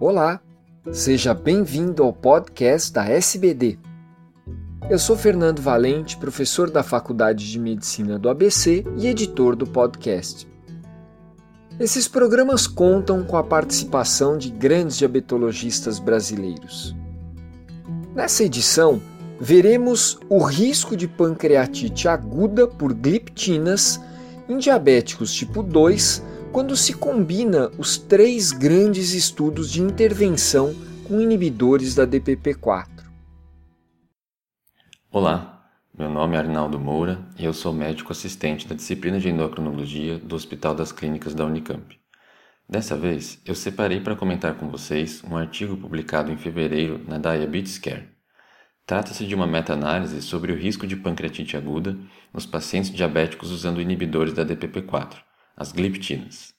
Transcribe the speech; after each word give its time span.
Olá, 0.00 0.40
seja 0.92 1.32
bem-vindo 1.32 2.02
ao 2.02 2.12
podcast 2.12 2.92
da 2.92 3.08
SBD. 3.08 3.78
Eu 4.90 4.98
sou 4.98 5.16
Fernando 5.16 5.62
Valente, 5.62 6.16
professor 6.16 6.68
da 6.68 6.82
Faculdade 6.82 7.48
de 7.48 7.60
Medicina 7.60 8.18
do 8.18 8.28
ABC 8.28 8.84
e 8.98 9.06
editor 9.06 9.54
do 9.54 9.68
podcast. 9.68 10.48
Esses 11.78 12.08
programas 12.08 12.66
contam 12.66 13.22
com 13.22 13.36
a 13.36 13.44
participação 13.44 14.36
de 14.36 14.50
grandes 14.50 14.96
diabetologistas 14.96 16.00
brasileiros. 16.00 16.94
Nessa 18.16 18.42
edição, 18.42 19.00
veremos 19.40 20.18
o 20.28 20.42
risco 20.42 20.96
de 20.96 21.06
pancreatite 21.06 22.08
aguda 22.08 22.66
por 22.66 22.92
gliptinas 22.92 24.00
em 24.48 24.58
diabéticos 24.58 25.32
tipo 25.32 25.62
2 25.62 26.33
quando 26.54 26.76
se 26.76 26.94
combina 26.94 27.68
os 27.76 27.98
três 27.98 28.52
grandes 28.52 29.12
estudos 29.12 29.72
de 29.72 29.82
intervenção 29.82 30.72
com 31.02 31.20
inibidores 31.20 31.96
da 31.96 32.06
DPP-4. 32.06 32.86
Olá, 35.10 35.68
meu 35.92 36.08
nome 36.08 36.36
é 36.36 36.38
Arnaldo 36.38 36.78
Moura 36.78 37.18
e 37.36 37.44
eu 37.44 37.52
sou 37.52 37.72
médico 37.72 38.12
assistente 38.12 38.68
da 38.68 38.76
disciplina 38.76 39.18
de 39.18 39.28
endocrinologia 39.28 40.16
do 40.20 40.36
Hospital 40.36 40.76
das 40.76 40.92
Clínicas 40.92 41.34
da 41.34 41.44
Unicamp. 41.44 41.98
Dessa 42.68 42.96
vez, 42.96 43.40
eu 43.44 43.56
separei 43.56 44.00
para 44.00 44.14
comentar 44.14 44.54
com 44.54 44.70
vocês 44.70 45.24
um 45.28 45.36
artigo 45.36 45.76
publicado 45.76 46.30
em 46.30 46.36
fevereiro 46.36 47.00
na 47.08 47.18
Diabetes 47.18 47.78
Care. 47.78 48.10
Trata-se 48.86 49.26
de 49.26 49.34
uma 49.34 49.48
meta-análise 49.48 50.22
sobre 50.22 50.52
o 50.52 50.56
risco 50.56 50.86
de 50.86 50.94
pancreatite 50.94 51.56
aguda 51.56 51.98
nos 52.32 52.46
pacientes 52.46 52.92
diabéticos 52.92 53.50
usando 53.50 53.80
inibidores 53.80 54.32
da 54.32 54.44
DPP-4 54.44 55.33
as 55.56 55.72
gliptinas. 55.72 56.52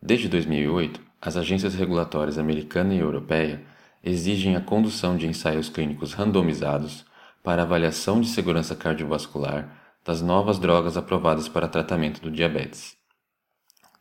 Desde 0.00 0.28
2008, 0.28 1.00
as 1.20 1.36
agências 1.36 1.74
regulatórias 1.74 2.38
americana 2.38 2.94
e 2.94 2.98
europeia 2.98 3.62
exigem 4.02 4.56
a 4.56 4.60
condução 4.60 5.16
de 5.16 5.26
ensaios 5.26 5.68
clínicos 5.68 6.12
randomizados 6.12 7.04
para 7.42 7.62
avaliação 7.62 8.20
de 8.20 8.28
segurança 8.28 8.74
cardiovascular 8.74 9.98
das 10.04 10.22
novas 10.22 10.58
drogas 10.58 10.96
aprovadas 10.96 11.48
para 11.48 11.68
tratamento 11.68 12.20
do 12.20 12.30
diabetes. 12.30 12.96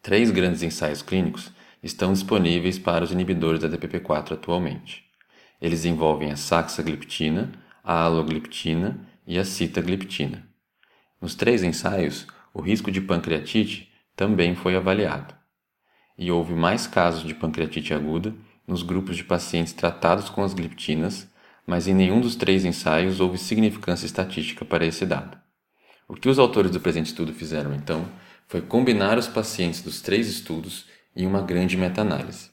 Três 0.02 0.32
grandes 0.32 0.64
ensaios 0.64 1.02
clínicos 1.02 1.52
estão 1.84 2.14
disponíveis 2.14 2.80
para 2.80 3.04
os 3.04 3.12
inibidores 3.12 3.62
da 3.62 3.68
DPP-4 3.68 4.34
atualmente. 4.34 5.04
Eles 5.62 5.84
envolvem 5.84 6.32
a 6.32 6.38
saxagliptina, 6.38 7.52
a 7.84 8.04
alogliptina 8.04 9.06
e 9.28 9.38
a 9.38 9.44
sitagliptina. 9.44 10.48
Nos 11.22 11.36
três 11.36 11.64
ensaios, 11.64 12.26
o 12.54 12.62
risco 12.62 12.90
de 12.90 13.02
pancreatite 13.02 13.89
também 14.20 14.54
foi 14.54 14.76
avaliado. 14.76 15.34
E 16.18 16.30
houve 16.30 16.54
mais 16.54 16.86
casos 16.86 17.24
de 17.24 17.34
pancreatite 17.34 17.94
aguda 17.94 18.36
nos 18.68 18.84
grupos 18.84 19.16
de 19.16 19.24
pacientes 19.24 19.72
tratados 19.72 20.30
com 20.30 20.44
as 20.44 20.54
gliptinas, 20.54 21.26
mas 21.66 21.88
em 21.88 21.94
nenhum 21.94 22.20
dos 22.20 22.36
três 22.36 22.66
ensaios 22.66 23.22
houve 23.22 23.38
significância 23.38 24.06
estatística 24.06 24.66
para 24.66 24.86
esse 24.86 25.06
dado. 25.06 25.38
O 26.06 26.16
que 26.16 26.28
os 26.28 26.38
autores 26.38 26.70
do 26.70 26.82
presente 26.82 27.06
estudo 27.06 27.34
fizeram 27.34 27.74
então 27.74 28.06
foi 28.46 28.60
combinar 28.60 29.18
os 29.18 29.30
pacientes 29.30 29.82
dos 29.82 30.02
três 30.02 30.28
estudos 30.28 30.88
em 31.16 31.26
uma 31.26 31.42
grande 31.42 31.78
meta-análise. 31.78 32.50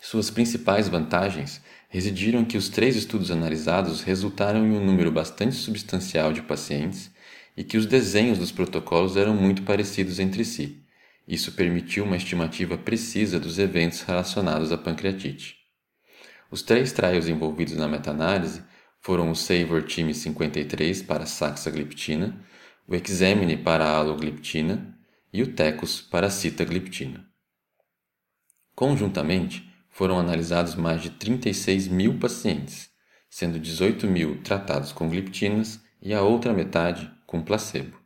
Suas 0.00 0.30
principais 0.30 0.88
vantagens 0.88 1.62
residiram 1.88 2.40
em 2.40 2.44
que 2.44 2.58
os 2.58 2.68
três 2.68 2.96
estudos 2.96 3.30
analisados 3.30 4.02
resultaram 4.02 4.66
em 4.66 4.72
um 4.72 4.84
número 4.84 5.12
bastante 5.12 5.54
substancial 5.54 6.32
de 6.32 6.42
pacientes 6.42 7.11
e 7.56 7.62
que 7.62 7.76
os 7.76 7.86
desenhos 7.86 8.38
dos 8.38 8.50
protocolos 8.50 9.16
eram 9.16 9.34
muito 9.34 9.62
parecidos 9.62 10.18
entre 10.18 10.44
si. 10.44 10.82
Isso 11.26 11.52
permitiu 11.52 12.04
uma 12.04 12.16
estimativa 12.16 12.76
precisa 12.76 13.38
dos 13.38 13.58
eventos 13.58 14.00
relacionados 14.02 14.72
à 14.72 14.78
pancreatite. 14.78 15.56
Os 16.50 16.62
três 16.62 16.92
trials 16.92 17.28
envolvidos 17.28 17.76
na 17.76 17.88
meta-análise 17.88 18.62
foram 19.00 19.30
o 19.30 19.36
SAVOR 19.36 19.82
Time 19.82 20.14
53 20.14 21.02
para 21.02 21.26
saxagliptina, 21.26 22.38
o 22.86 22.94
Examine 22.94 23.56
para 23.56 23.88
alogliptina 23.88 24.98
e 25.32 25.42
o 25.42 25.54
TECOS 25.54 26.00
para 26.00 26.30
citagliptina. 26.30 27.26
Conjuntamente, 28.74 29.68
foram 29.90 30.18
analisados 30.18 30.74
mais 30.74 31.02
de 31.02 31.10
36 31.10 31.88
mil 31.88 32.18
pacientes, 32.18 32.90
sendo 33.28 33.58
18 33.58 34.06
mil 34.06 34.42
tratados 34.42 34.92
com 34.92 35.08
gliptinas 35.08 35.80
e 36.00 36.12
a 36.12 36.22
outra 36.22 36.52
metade 36.52 37.10
com 37.32 37.40
placebo. 37.40 37.96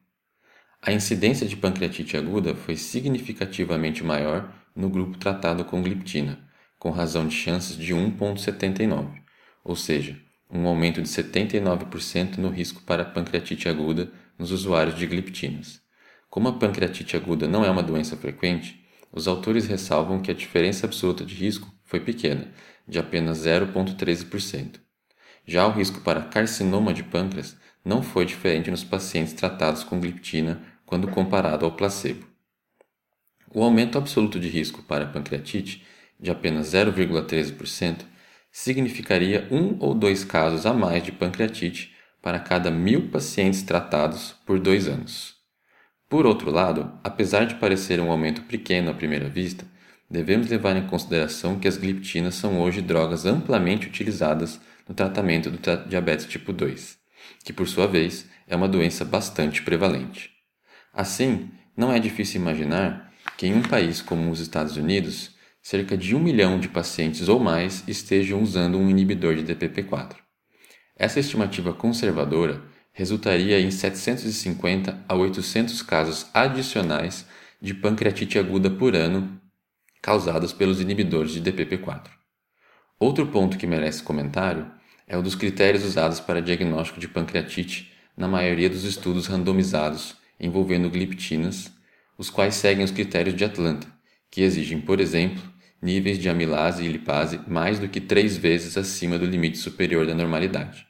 A 0.81 0.93
incidência 0.93 1.49
de 1.49 1.57
pancreatite 1.57 2.17
aguda 2.17 2.55
foi 2.55 2.77
significativamente 2.77 4.05
maior 4.05 4.55
no 4.75 4.89
grupo 4.89 5.19
tratado 5.19 5.65
com 5.65 5.83
gliptina, 5.83 6.39
com 6.79 6.91
razão 6.91 7.27
de 7.27 7.35
chances 7.35 7.77
de 7.77 7.93
1,79, 7.93 9.21
ou 9.65 9.75
seja, 9.75 10.17
um 10.49 10.65
aumento 10.69 11.03
de 11.03 11.09
79% 11.09 12.37
no 12.37 12.51
risco 12.51 12.83
para 12.83 13.05
pancreatite 13.05 13.69
aguda 13.69 14.13
nos 14.39 14.53
usuários 14.53 14.97
de 14.97 15.09
gliptinas. 15.09 15.81
Como 16.31 16.47
a 16.47 16.53
pancreatite 16.53 17.17
aguda 17.17 17.49
não 17.49 17.65
é 17.65 17.71
uma 17.71 17.83
doença 17.83 18.17
frequente, 18.17 18.81
os 19.11 19.27
autores 19.27 19.67
ressalvam 19.67 20.23
que 20.23 20.31
a 20.31 20.35
diferença 20.35 20.87
absoluta 20.87 21.25
de 21.25 21.35
risco 21.35 21.69
foi 21.85 21.99
pequena, 21.99 22.53
de 22.87 23.01
apenas 23.01 23.39
0,13%. 23.39 24.77
Já 25.45 25.67
o 25.67 25.73
risco 25.73 26.01
para 26.03 26.23
carcinoma 26.23 26.95
de 26.95 27.03
pâncreas 27.03 27.57
não 27.87 28.03
foi 28.03 28.27
diferente 28.27 28.69
nos 28.69 28.83
pacientes 28.83 29.33
tratados 29.33 29.85
com 29.85 30.01
gliptina 30.01 30.61
quando 30.85 31.07
comparado 31.07 31.65
ao 31.65 31.71
placebo. 31.71 32.27
O 33.55 33.63
aumento 33.63 33.97
absoluto 33.97 34.41
de 34.41 34.49
risco 34.49 34.83
para 34.83 35.07
pancreatite, 35.07 35.87
de 36.19 36.29
apenas 36.29 36.75
0,13%, 36.75 38.01
significaria 38.51 39.47
um 39.53 39.77
ou 39.79 39.95
dois 39.95 40.25
casos 40.25 40.67
a 40.67 40.73
mais 40.73 41.05
de 41.05 41.13
pancreatite 41.13 41.95
para 42.21 42.41
cada 42.41 42.73
mil 42.73 43.09
pacientes 43.09 43.63
tratados 43.63 44.35
por 44.45 44.59
dois 44.59 44.89
anos. 44.89 45.37
Por 46.09 46.27
outro 46.27 46.51
lado, 46.51 46.93
apesar 47.05 47.47
de 47.47 47.55
parecer 47.55 48.01
um 48.01 48.11
aumento 48.11 48.43
pequeno 48.43 48.91
à 48.91 48.95
primeira 48.95 49.29
vista, 49.29 49.65
devemos 50.11 50.49
levar 50.49 50.77
em 50.77 50.89
consideração 50.89 51.57
que 51.61 51.69
as 51.69 51.77
gliptinas 51.77 52.35
são 52.35 52.61
hoje 52.61 52.83
drogas 52.83 53.25
amplamente 53.25 53.87
utilizadas 53.87 54.61
no 54.89 54.95
tratamento 54.95 55.51
do 55.51 55.89
diabetes 55.89 56.27
tipo 56.27 56.53
2 56.53 57.06
que 57.45 57.53
por 57.53 57.69
sua 57.69 57.87
vez 57.87 58.27
é 58.47 58.57
uma 58.57 58.69
doença 58.69 59.05
bastante 59.05 59.63
prevalente. 59.63 60.31
Assim, 60.93 61.51
não 61.77 61.93
é 61.93 61.99
difícil 61.99 62.41
imaginar 62.41 63.13
que 63.37 63.47
em 63.47 63.55
um 63.55 63.63
país 63.63 64.01
como 64.01 64.31
os 64.31 64.41
Estados 64.41 64.77
Unidos, 64.77 65.35
cerca 65.63 65.97
de 65.97 66.15
um 66.15 66.21
milhão 66.21 66.59
de 66.59 66.69
pacientes 66.69 67.29
ou 67.29 67.39
mais 67.39 67.83
estejam 67.87 68.41
usando 68.41 68.79
um 68.79 68.89
inibidor 68.89 69.35
de 69.35 69.55
DPP-4. 69.55 70.17
Essa 70.97 71.21
estimativa 71.21 71.73
conservadora 71.75 72.63
resultaria 72.93 73.61
em 73.61 73.71
750 73.71 75.05
a 75.07 75.15
800 75.15 75.83
casos 75.83 76.27
adicionais 76.33 77.27
de 77.61 77.75
pancreatite 77.75 78.39
aguda 78.39 78.71
por 78.71 78.97
ano 78.97 79.41
causados 80.01 80.53
pelos 80.53 80.81
inibidores 80.81 81.33
de 81.33 81.43
DPP-4. 81.43 82.09
Outro 82.99 83.27
ponto 83.27 83.59
que 83.59 83.67
merece 83.67 84.03
comentário 84.03 84.71
é 85.07 85.17
o 85.17 85.23
dos 85.23 85.37
critérios 85.37 85.85
usados 85.85 86.19
para 86.19 86.43
diagnóstico 86.43 86.99
de 86.99 87.07
pancreatite 87.07 87.93
na 88.17 88.27
maioria 88.27 88.69
dos 88.69 88.85
estudos 88.85 89.27
randomizados 89.27 90.17
envolvendo 90.41 90.91
gliptinas, 90.91 91.71
os 92.19 92.29
quais 92.29 92.57
seguem 92.57 92.85
os 92.85 92.91
critérios 92.91 93.37
de 93.37 93.45
Atlanta, 93.45 93.87
que 94.31 94.43
exigem, 94.43 94.81
por 94.81 95.01
exemplo, 95.01 95.43
níveis 95.81 96.19
de 96.19 96.29
amilase 96.29 96.85
e 96.85 96.89
lipase 96.89 97.41
mais 97.47 97.79
do 97.79 97.89
que 97.89 98.01
três 98.01 98.37
vezes 98.37 98.77
acima 98.77 99.19
do 99.19 99.25
limite 99.27 99.59
superior 99.59 100.07
da 100.07 100.15
normalidade. 100.15 100.87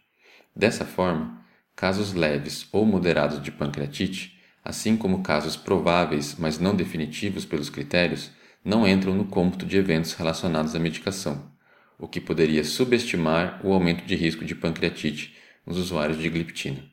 Dessa 0.55 0.85
forma, 0.85 1.45
casos 1.75 2.15
leves 2.15 2.67
ou 2.73 2.87
moderados 2.87 3.43
de 3.43 3.51
pancreatite, 3.51 4.39
assim 4.65 4.97
como 4.97 5.23
casos 5.23 5.57
prováveis, 5.57 6.37
mas 6.39 6.59
não 6.59 6.75
definitivos 6.75 7.45
pelos 7.45 7.69
critérios, 7.69 8.31
não 8.65 8.89
entram 8.89 9.15
no 9.15 9.27
cômputo 9.27 9.67
de 9.67 9.77
eventos 9.77 10.15
relacionados 10.15 10.75
à 10.75 10.79
medicação 10.79 11.56
o 11.99 12.07
que 12.07 12.21
poderia 12.21 12.63
subestimar 12.63 13.61
o 13.65 13.73
aumento 13.73 14.05
de 14.05 14.15
risco 14.15 14.45
de 14.45 14.55
pancreatite 14.55 15.35
nos 15.67 15.79
usuários 15.79 16.19
de 16.19 16.29
gliptina. 16.29 16.85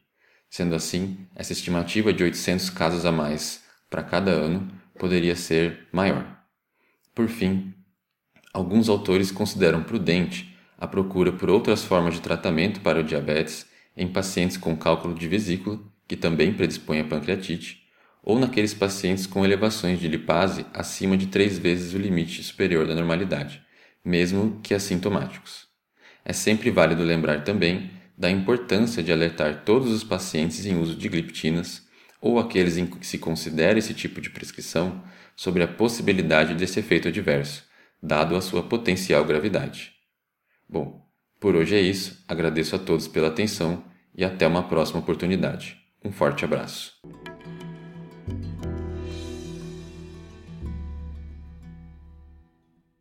Sendo 0.50 0.76
assim, 0.76 1.18
essa 1.36 1.52
estimativa 1.52 2.14
de 2.14 2.24
800 2.24 2.70
casos 2.70 3.06
a 3.06 3.12
mais 3.12 3.64
para 3.90 4.04
cada 4.04 4.32
ano 4.32 4.72
poderia 4.98 5.36
ser 5.36 5.88
maior. 5.92 6.26
Por 7.14 7.28
fim, 7.28 7.74
alguns 8.54 8.88
autores 8.88 9.32
consideram 9.32 9.84
prudente 9.84 10.56
a 10.78 10.88
procura 10.88 11.32
por 11.32 11.50
outras 11.50 11.84
formas 11.84 12.16
de 12.16 12.22
tratamento 12.22 12.82
para 12.82 13.00
o 13.00 13.04
diabetes 13.04 13.66
em 13.96 14.08
pacientes 14.08 14.58
com 14.58 14.76
cálculo 14.76 15.14
de 15.14 15.28
vesícula, 15.28 15.80
que 16.08 16.16
também 16.16 16.54
predispõe 16.54 17.00
a 17.00 17.04
pancreatite, 17.04 17.84
ou 18.24 18.40
naqueles 18.40 18.74
pacientes 18.74 19.28
com 19.28 19.46
elevações 19.46 20.00
de 20.00 20.08
lipase 20.08 20.66
acima 20.74 21.16
de 21.16 21.28
três 21.28 21.58
vezes 21.58 21.94
o 21.94 21.98
limite 21.98 22.42
superior 22.44 22.88
da 22.88 22.96
normalidade 22.96 23.64
mesmo 24.04 24.60
que 24.62 24.74
assintomáticos. 24.74 25.68
É 26.26 26.34
sempre 26.34 26.70
válido 26.72 27.04
lembrar 27.04 27.44
também 27.44 27.92
da 28.18 28.30
importância 28.30 29.04
de 29.04 29.12
alertar 29.12 29.64
todos 29.64 29.92
os 29.92 30.04
pacientes 30.04 30.66
em 30.66 30.80
uso 30.80 30.96
de 30.96 31.10
gliptinas 31.10 31.84
ou 32.22 32.40
aqueles 32.40 32.78
em 32.78 32.86
que 32.86 33.06
se 33.06 33.18
considera 33.18 33.78
esse 33.78 33.94
tipo 33.94 34.22
de 34.22 34.30
prescrição 34.30 35.04
sobre 35.36 35.64
a 35.64 35.68
possibilidade 35.68 36.56
desse 36.56 36.80
efeito 36.80 37.08
adverso, 37.08 37.66
dado 38.02 38.36
a 38.36 38.42
sua 38.42 38.64
potencial 38.64 39.26
gravidade. 39.26 39.92
Bom, 40.70 41.06
por 41.40 41.56
hoje 41.56 41.76
é 41.76 41.82
isso. 41.82 42.24
Agradeço 42.28 42.76
a 42.76 42.80
todos 42.80 43.08
pela 43.08 43.28
atenção 43.28 43.84
e 44.16 44.24
até 44.24 44.48
uma 44.48 44.64
próxima 44.64 45.00
oportunidade. 45.00 45.78
Um 46.04 46.12
forte 46.12 46.46
abraço. 46.46 46.94